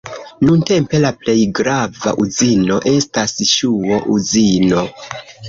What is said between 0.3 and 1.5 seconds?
Nuntempe la plej